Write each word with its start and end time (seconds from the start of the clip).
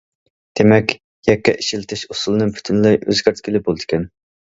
دېمەك 0.59 0.93
يەككە 1.27 1.53
ئىشلىتىش 1.63 2.05
ئۇسۇلىنى 2.13 2.47
پۈتۈنلەي 2.55 2.99
ئۆزگەرتكىلى 3.03 3.63
بولىدىكەن. 3.69 4.09